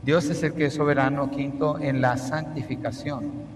[0.03, 3.52] Dios es el que es soberano, quinto, en la santificación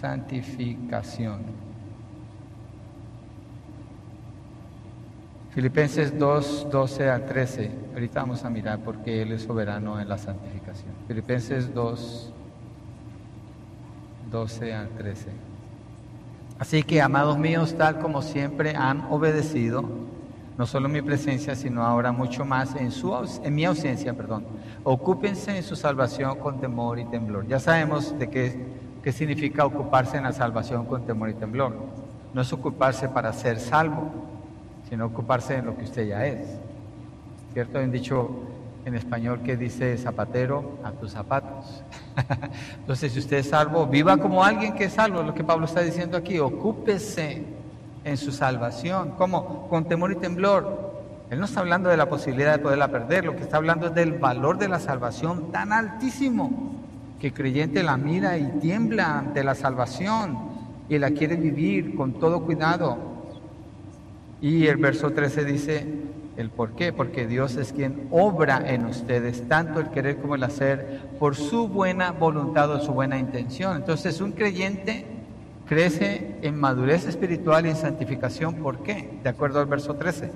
[0.00, 1.40] santificación.
[5.50, 7.70] Filipenses 2, 12 al 13.
[7.94, 10.92] Ahorita vamos a mirar por qué Él es soberano en la santificación.
[11.08, 12.32] Filipenses 2,
[14.30, 15.30] 12 al 13.
[16.60, 19.82] Así que, amados míos, tal como siempre han obedecido,
[20.56, 24.44] no solo en mi presencia, sino ahora mucho más en, su, en mi ausencia, perdón,
[24.84, 27.46] ocúpense en su salvación con temor y temblor.
[27.46, 28.77] Ya sabemos de qué
[29.08, 31.74] ¿Qué significa ocuparse en la salvación con temor y temblor?
[32.34, 34.10] No es ocuparse para ser salvo,
[34.86, 36.58] sino ocuparse en lo que usted ya es.
[37.54, 37.78] ¿Cierto?
[37.78, 38.28] Hay un dicho
[38.84, 41.82] en español que dice zapatero a tus zapatos.
[42.80, 45.80] Entonces, si usted es salvo, viva como alguien que es salvo, lo que Pablo está
[45.80, 47.44] diciendo aquí, ocúpese
[48.04, 49.12] en su salvación.
[49.16, 49.68] ¿Cómo?
[49.68, 51.00] Con temor y temblor.
[51.30, 53.94] Él no está hablando de la posibilidad de poderla perder, lo que está hablando es
[53.94, 56.77] del valor de la salvación tan altísimo
[57.20, 60.38] que creyente la mira y tiembla ante la salvación
[60.88, 62.96] y la quiere vivir con todo cuidado.
[64.40, 65.86] Y el verso 13 dice
[66.36, 70.44] el por qué, porque Dios es quien obra en ustedes, tanto el querer como el
[70.44, 73.76] hacer, por su buena voluntad o su buena intención.
[73.76, 75.04] Entonces un creyente
[75.66, 78.54] crece en madurez espiritual y en santificación.
[78.54, 79.18] ¿Por qué?
[79.24, 80.30] De acuerdo al verso 13.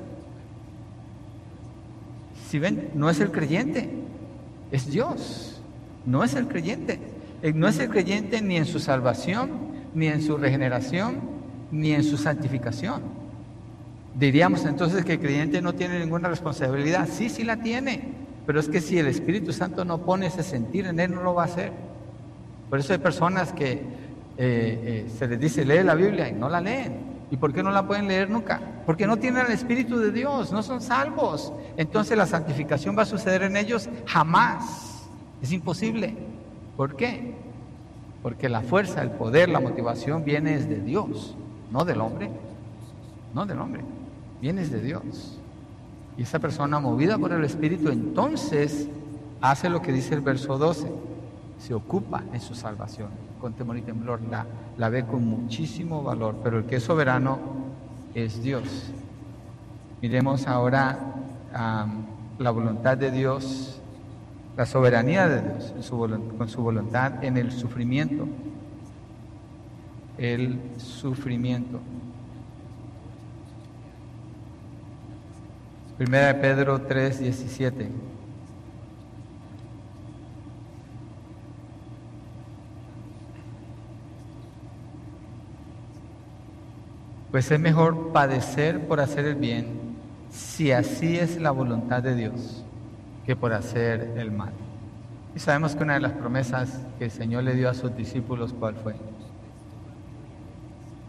[2.48, 3.88] Si ven, no es el creyente,
[4.72, 5.51] es Dios
[6.06, 6.98] no es el creyente.
[7.42, 9.50] Eh, no es el creyente ni en su salvación,
[9.94, 11.20] ni en su regeneración,
[11.70, 13.02] ni en su santificación.
[14.14, 17.08] Diríamos entonces que el creyente no tiene ninguna responsabilidad.
[17.10, 18.22] Sí, sí la tiene.
[18.46, 21.34] Pero es que si el Espíritu Santo no pone ese sentir en él, no lo
[21.34, 21.72] va a hacer.
[22.68, 23.80] Por eso hay personas que eh,
[24.38, 27.12] eh, se les dice lee la Biblia y no la leen.
[27.30, 28.60] ¿Y por qué no la pueden leer nunca?
[28.84, 31.52] Porque no tienen el Espíritu de Dios, no son salvos.
[31.78, 34.91] Entonces la santificación va a suceder en ellos jamás.
[35.42, 36.14] Es imposible.
[36.76, 37.34] ¿Por qué?
[38.22, 41.36] Porque la fuerza, el poder, la motivación viene de Dios,
[41.70, 42.30] no del hombre.
[43.34, 43.82] No del hombre,
[44.40, 45.38] viene de Dios.
[46.16, 48.88] Y esa persona movida por el Espíritu entonces
[49.40, 50.92] hace lo que dice el verso 12,
[51.58, 53.08] se ocupa en su salvación,
[53.40, 57.38] con temor y temblor, la, la ve con muchísimo valor, pero el que es soberano
[58.14, 58.92] es Dios.
[60.00, 60.98] Miremos ahora
[62.38, 63.81] la voluntad de Dios
[64.56, 65.72] la soberanía de Dios
[66.36, 68.28] con su voluntad en el sufrimiento.
[70.18, 71.80] El sufrimiento.
[75.96, 77.88] Primera de Pedro 3, 17.
[87.30, 89.96] Pues es mejor padecer por hacer el bien,
[90.30, 92.62] si así es la voluntad de Dios
[93.24, 94.52] que por hacer el mal.
[95.34, 98.52] Y sabemos que una de las promesas que el Señor le dio a sus discípulos,
[98.52, 98.94] ¿cuál fue?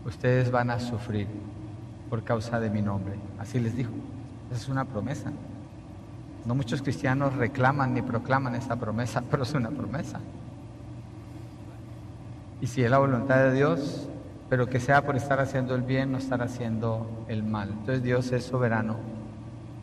[0.06, 1.28] Ustedes van a sufrir
[2.10, 3.16] por causa de mi nombre.
[3.40, 3.92] Así les dijo.
[4.52, 5.32] Esa es una promesa.
[6.46, 10.20] No muchos cristianos reclaman ni proclaman esta promesa, pero es una promesa.
[12.62, 14.08] Y si es la voluntad de Dios,
[14.50, 17.70] pero que sea por estar haciendo el bien, no estar haciendo el mal.
[17.70, 18.98] Entonces Dios es soberano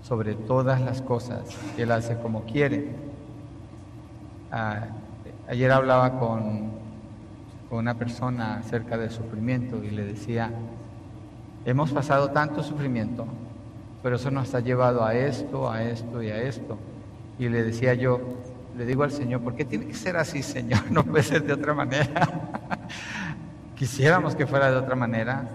[0.03, 1.43] sobre todas las cosas
[1.77, 2.89] Él hace como quiere.
[4.51, 4.87] Ah,
[5.49, 6.71] ayer hablaba con,
[7.69, 10.51] con una persona acerca del sufrimiento y le decía,
[11.65, 13.27] hemos pasado tanto sufrimiento,
[14.03, 16.79] pero eso nos ha llevado a esto, a esto y a esto.
[17.39, 18.21] Y le decía yo,
[18.77, 20.81] le digo al Señor, ¿por qué tiene que ser así, Señor?
[20.91, 22.09] No puede ser de otra manera.
[23.77, 25.49] Quisiéramos que fuera de otra manera.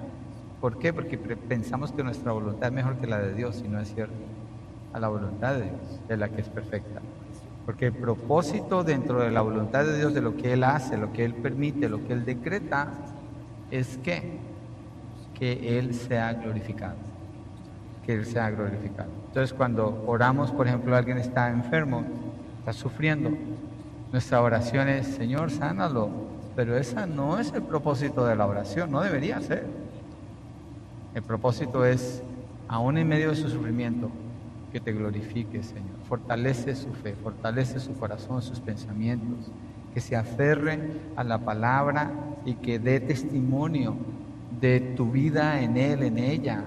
[0.62, 0.94] ¿Por qué?
[0.94, 4.16] Porque pensamos que nuestra voluntad es mejor que la de Dios y no es cierto.
[4.94, 7.02] A la voluntad de Dios es la que es perfecta.
[7.66, 11.12] Porque el propósito dentro de la voluntad de Dios, de lo que Él hace, lo
[11.12, 12.90] que Él permite, lo que Él decreta,
[13.72, 14.40] es que,
[15.34, 16.96] que Él sea glorificado
[18.06, 19.10] que Él sea glorificado.
[19.28, 22.04] Entonces cuando oramos, por ejemplo, alguien está enfermo,
[22.60, 23.32] está sufriendo,
[24.12, 26.10] nuestra oración es, Señor, sánalo,
[26.56, 29.66] pero esa no es el propósito de la oración, no debería ser.
[31.16, 32.22] El propósito es,
[32.68, 34.12] aún en medio de su sufrimiento,
[34.74, 35.96] que te glorifique, Señor.
[36.10, 39.50] Fortalece su fe, fortalece su corazón, sus pensamientos,
[39.94, 40.78] que se aferre
[41.16, 42.12] a la palabra
[42.44, 43.96] y que dé testimonio
[44.60, 46.66] de tu vida en Él, en ella,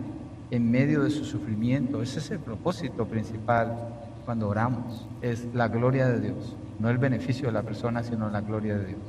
[0.51, 2.01] en medio de su sufrimiento.
[2.01, 3.77] Ese es el propósito principal
[4.25, 8.41] cuando oramos, es la gloria de Dios, no el beneficio de la persona, sino la
[8.41, 9.01] gloria de Dios.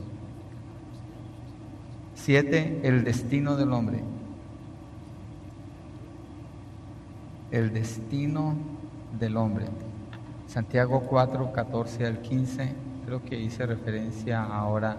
[2.15, 4.01] Siete, el destino del hombre.
[7.51, 8.53] El destino
[9.19, 9.65] del hombre.
[10.45, 14.97] Santiago 4, 14 al 15, creo que hice referencia ahora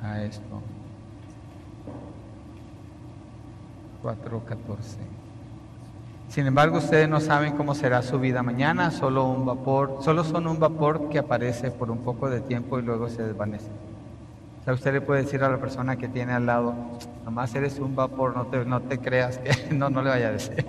[0.00, 0.62] a esto.
[4.02, 4.98] 4, 14.
[6.28, 10.46] Sin embargo, ustedes no saben cómo será su vida mañana, solo un vapor, solo son
[10.46, 13.68] un vapor que aparece por un poco de tiempo y luego se desvanece.
[14.64, 16.74] Sea, usted le puede decir a la persona que tiene al lado,
[17.24, 20.32] nomás eres un vapor, no te, no te creas que no, no le vaya a
[20.32, 20.64] decir.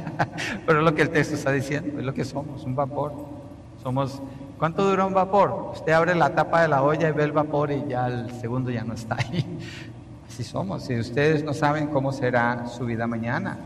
[0.66, 3.12] Pero es lo que el texto está diciendo, es lo que somos, un vapor.
[3.82, 4.22] Somos,
[4.58, 5.72] ¿cuánto dura un vapor?
[5.74, 8.70] Usted abre la tapa de la olla y ve el vapor y ya el segundo
[8.70, 9.44] ya no está ahí.
[10.28, 10.84] Así somos.
[10.84, 13.58] Si ustedes no saben cómo será su vida mañana,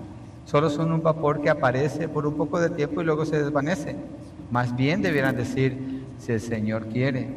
[0.45, 3.97] Solo son un vapor que aparece por un poco de tiempo y luego se desvanece.
[4.51, 7.31] Más bien debieran decir, si el Señor quiere,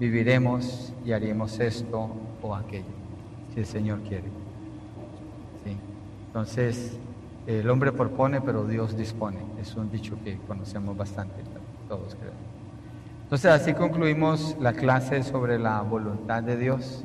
[0.00, 2.10] viviremos y haremos esto
[2.42, 2.84] o aquello.
[3.54, 4.40] Si el Señor quiere.
[6.30, 6.96] Entonces,
[7.48, 9.38] el hombre propone, pero Dios dispone.
[9.60, 11.42] Es un dicho que conocemos bastante,
[11.88, 12.32] todos creo.
[13.24, 17.04] Entonces, así concluimos la clase sobre la voluntad de Dios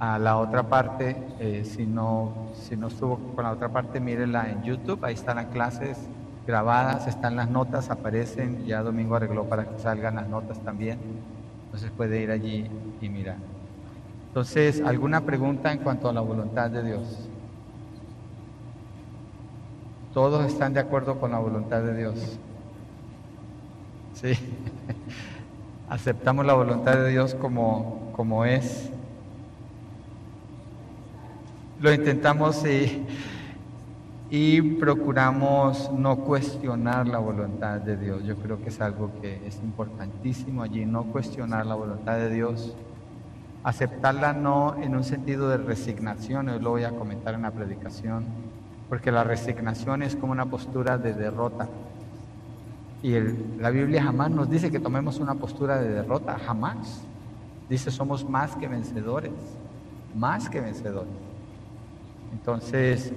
[0.00, 4.50] a la otra parte, eh, si, no, si no estuvo con la otra parte, mírenla
[4.50, 5.98] en YouTube, ahí están las clases
[6.46, 10.98] grabadas, están las notas, aparecen, ya Domingo arregló para que salgan las notas también,
[11.70, 12.66] entonces puede ir allí
[13.00, 13.36] y mirar.
[14.26, 17.28] Entonces, ¿alguna pregunta en cuanto a la voluntad de Dios?
[20.12, 22.38] ¿Todos están de acuerdo con la voluntad de Dios?
[24.14, 24.32] Sí.
[25.88, 28.90] Aceptamos la voluntad de Dios como, como es
[31.80, 33.06] lo intentamos y,
[34.78, 38.22] procuramos no cuestionar la voluntad de Dios.
[38.22, 42.76] Yo creo que es algo que es importantísimo allí, no cuestionar la voluntad de Dios,
[43.64, 48.24] aceptarla no en un sentido de resignación, hoy lo voy a comentar en la predicación,
[48.88, 51.68] porque la resignación es como una postura de derrota.
[53.02, 53.18] Y
[53.58, 57.02] la Biblia jamás nos dice que tomemos una postura de derrota, jamás.
[57.68, 59.32] Dice somos más que vencedores,
[60.14, 61.12] más que vencedores.
[62.32, 63.12] Entonces,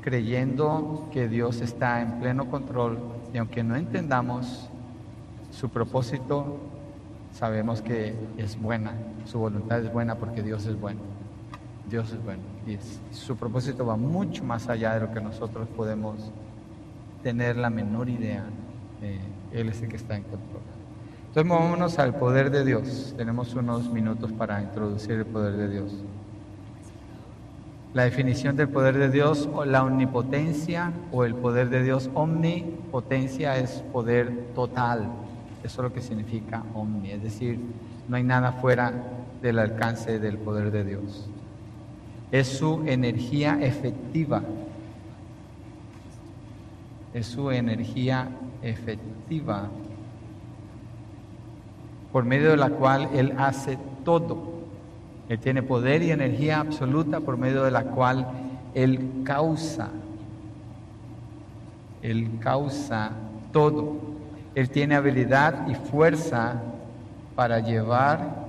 [0.00, 2.98] creyendo que Dios está en pleno control
[3.32, 4.68] y aunque no entendamos
[5.50, 6.58] su propósito,
[7.32, 8.92] sabemos que es buena,
[9.24, 11.00] su voluntad es buena porque Dios es bueno.
[11.88, 12.78] Dios es bueno y
[13.14, 16.30] su propósito va mucho más allá de lo que nosotros podemos
[17.22, 18.44] tener la menor idea.
[19.52, 20.62] él es el que está en control.
[21.28, 23.14] Entonces movámonos al poder de Dios.
[23.16, 25.92] Tenemos unos minutos para introducir el poder de Dios.
[27.92, 33.58] La definición del poder de Dios o la omnipotencia o el poder de Dios, omnipotencia
[33.58, 35.08] es poder total.
[35.64, 37.58] Eso es lo que significa omni, es decir,
[38.08, 38.92] no hay nada fuera
[39.42, 41.28] del alcance del poder de Dios.
[42.30, 44.42] Es su energía efectiva.
[47.12, 48.28] Es su energía
[48.62, 49.68] efectiva
[52.12, 54.59] por medio de la cual Él hace todo
[55.30, 58.26] él tiene poder y energía absoluta por medio de la cual
[58.74, 59.88] Él causa,
[62.02, 63.12] Él causa
[63.52, 63.96] todo.
[64.56, 66.60] Él tiene habilidad y fuerza
[67.36, 68.48] para llevar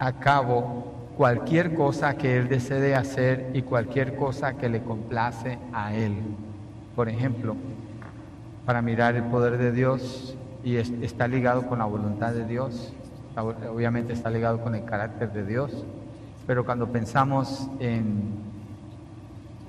[0.00, 5.94] a cabo cualquier cosa que Él desee hacer y cualquier cosa que le complace a
[5.94, 6.16] Él.
[6.96, 7.54] Por ejemplo,
[8.66, 12.92] para mirar el poder de Dios y está ligado con la voluntad de Dios,
[13.42, 15.84] obviamente está ligado con el carácter de Dios,
[16.46, 18.34] pero cuando pensamos en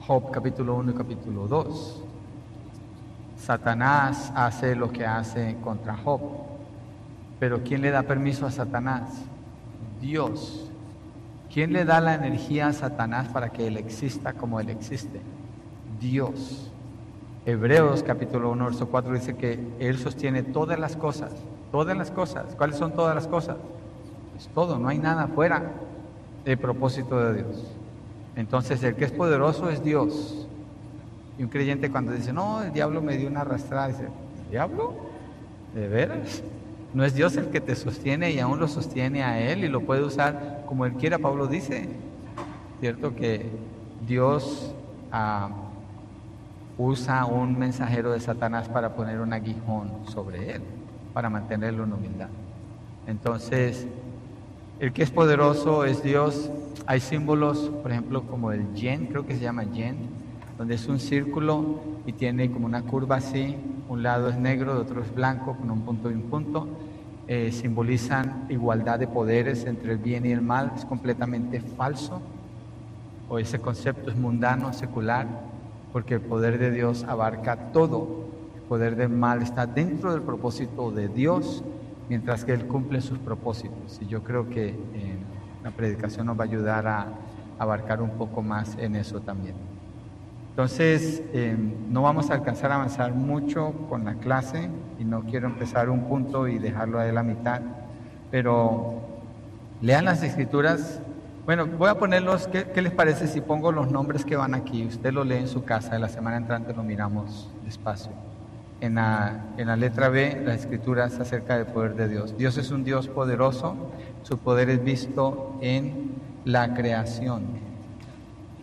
[0.05, 2.03] Job capítulo 1 y capítulo 2,
[3.37, 6.21] Satanás hace lo que hace contra Job,
[7.39, 9.23] pero ¿quién le da permiso a Satanás?
[10.01, 10.69] Dios.
[11.53, 15.21] ¿Quién le da la energía a Satanás para que él exista como él existe?
[15.99, 16.71] Dios.
[17.45, 21.31] Hebreos capítulo 1, verso 4 dice que él sostiene todas las cosas,
[21.71, 22.55] todas las cosas.
[22.55, 23.57] ¿Cuáles son todas las cosas?
[24.37, 25.71] Es todo, no hay nada fuera
[26.45, 27.65] del propósito de Dios.
[28.35, 30.47] Entonces el que es poderoso es Dios.
[31.37, 34.07] Y un creyente cuando dice, no, el diablo me dio una arrastrada, dice,
[34.49, 34.93] ¿diablo?
[35.73, 36.43] ¿De veras?
[36.93, 39.81] No es Dios el que te sostiene y aún lo sostiene a Él y lo
[39.81, 41.19] puede usar como Él quiera.
[41.19, 41.87] Pablo dice,
[42.79, 43.15] ¿cierto?
[43.15, 43.49] Que
[44.07, 44.73] Dios
[45.11, 45.49] ah,
[46.77, 50.61] usa un mensajero de Satanás para poner un aguijón sobre Él,
[51.19, 52.29] para mantenerlo en humildad.
[53.05, 53.85] Entonces,
[54.79, 56.49] el que es poderoso es Dios.
[56.85, 59.97] Hay símbolos, por ejemplo, como el yen, creo que se llama yen,
[60.57, 63.57] donde es un círculo y tiene como una curva así,
[63.89, 66.69] un lado es negro, el otro es blanco, con un punto y un punto.
[67.27, 72.21] Eh, simbolizan igualdad de poderes entre el bien y el mal, es completamente falso,
[73.27, 75.27] o ese concepto es mundano, secular,
[75.91, 78.28] porque el poder de Dios abarca todo,
[78.69, 81.63] poder del mal está dentro del propósito de Dios,
[82.07, 83.99] mientras que Él cumple sus propósitos.
[83.99, 85.17] Y yo creo que eh,
[85.63, 87.07] la predicación nos va a ayudar a
[87.57, 89.55] abarcar un poco más en eso también.
[90.51, 91.57] Entonces, eh,
[91.89, 96.01] no vamos a alcanzar a avanzar mucho con la clase y no quiero empezar un
[96.01, 97.61] punto y dejarlo a la mitad,
[98.29, 99.01] pero
[99.81, 101.01] lean las escrituras.
[101.45, 104.85] Bueno, voy a ponerlos, ¿qué, les parece si pongo los nombres que van aquí?
[104.85, 108.28] Usted lo lee en su casa, la semana entrante lo miramos despacio.
[108.81, 112.37] En la, en la letra B, las escrituras acerca del poder de Dios.
[112.37, 113.75] Dios es un Dios poderoso,
[114.23, 116.11] su poder es visto en
[116.45, 117.43] la creación,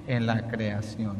[0.07, 1.17] en la creación.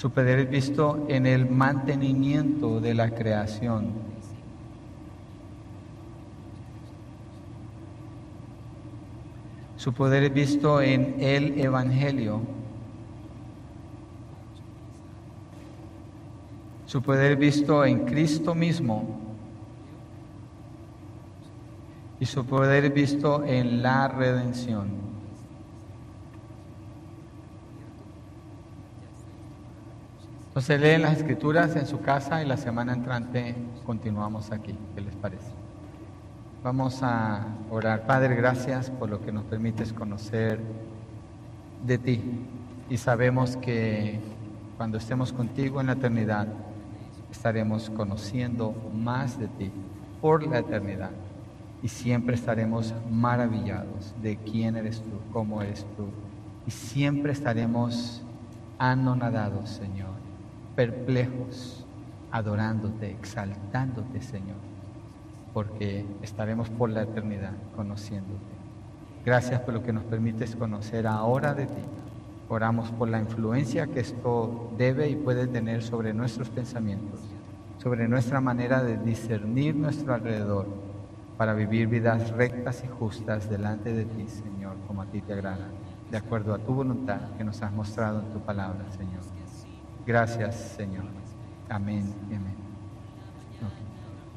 [0.00, 3.92] Su poder es visto en el mantenimiento de la creación.
[9.76, 12.40] Su poder es visto en el Evangelio.
[16.90, 19.04] Su poder visto en Cristo mismo.
[22.18, 24.88] Y su poder visto en la redención.
[30.48, 33.54] Entonces leen las escrituras en su casa y la semana entrante
[33.86, 34.74] continuamos aquí.
[34.96, 35.52] ¿Qué les parece?
[36.64, 38.04] Vamos a orar.
[38.04, 40.58] Padre, gracias por lo que nos permites conocer
[41.86, 42.20] de ti.
[42.90, 44.18] Y sabemos que
[44.76, 46.48] cuando estemos contigo en la eternidad,
[47.30, 49.70] estaremos conociendo más de ti
[50.20, 51.10] por la eternidad.
[51.82, 56.08] Y siempre estaremos maravillados de quién eres tú, cómo eres tú.
[56.66, 58.22] Y siempre estaremos
[58.78, 60.20] anonadados, Señor
[60.80, 61.84] perplejos,
[62.30, 64.56] adorándote, exaltándote, Señor,
[65.52, 68.54] porque estaremos por la eternidad conociéndote.
[69.22, 71.82] Gracias por lo que nos permites conocer ahora de ti.
[72.52, 77.20] Oramos por la influencia que esto debe y puede tener sobre nuestros pensamientos,
[77.78, 80.66] sobre nuestra manera de discernir nuestro alrededor,
[81.36, 85.68] para vivir vidas rectas y justas delante de ti, Señor, como a ti te agrada,
[86.10, 89.22] de acuerdo a tu voluntad que nos has mostrado en tu palabra, Señor.
[90.04, 91.04] Gracias, Señor.
[91.68, 92.59] Amén y amén.